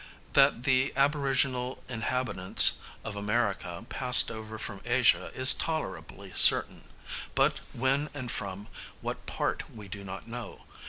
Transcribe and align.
That 0.33 0.63
the 0.63 0.91
aboriginal 0.95 1.83
inhabitants 1.87 2.79
of 3.03 3.15
America 3.15 3.85
passed 3.87 4.31
over 4.31 4.57
from 4.57 4.81
Asia 4.83 5.31
is 5.35 5.53
tolerably 5.53 6.31
certain, 6.33 6.87
but 7.35 7.59
when 7.71 8.09
and 8.11 8.31
from 8.31 8.67
what 9.01 9.27
part 9.27 9.69
we 9.69 9.87
do 9.87 10.03
not 10.03 10.27
know. 10.27 10.63